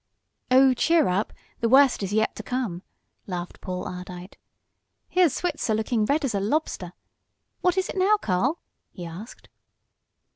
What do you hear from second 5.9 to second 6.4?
as red as a